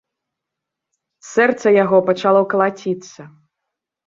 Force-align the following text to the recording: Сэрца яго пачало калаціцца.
Сэрца 1.33 1.67
яго 1.83 1.97
пачало 2.09 2.41
калаціцца. 2.55 3.21